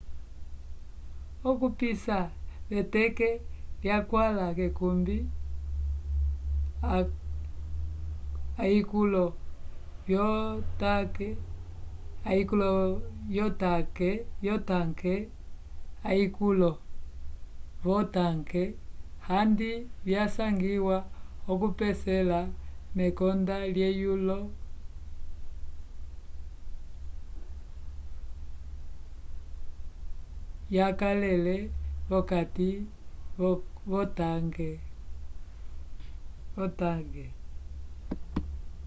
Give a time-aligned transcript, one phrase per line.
[1.49, 2.17] okupisa
[2.69, 3.29] veteke
[3.87, 5.17] yakwãla k'ekumbi
[12.29, 12.83] ayikulo
[17.83, 18.63] vyotanke
[19.27, 19.71] handi
[20.05, 20.97] vyasangiwa
[21.51, 22.39] okupesela
[22.97, 24.37] mekonda lyelulwo
[30.75, 31.55] yakalele
[32.09, 32.69] vokati
[36.55, 37.21] k'otanke